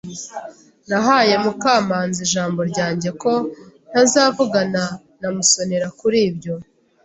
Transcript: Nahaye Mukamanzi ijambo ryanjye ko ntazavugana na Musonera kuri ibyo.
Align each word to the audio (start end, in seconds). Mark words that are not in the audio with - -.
Nahaye 0.89 1.33
Mukamanzi 1.43 2.19
ijambo 2.27 2.59
ryanjye 2.71 3.09
ko 3.21 3.31
ntazavugana 3.89 4.83
na 5.19 5.27
Musonera 5.35 5.87
kuri 5.99 6.17
ibyo. 6.29 6.53